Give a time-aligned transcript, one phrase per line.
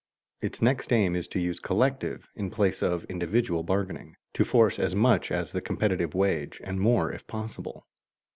[0.41, 4.79] _Its next aim is to use collective in the place of individual bargaining, to force
[4.79, 7.85] as much as the competitive wage, and more if possible.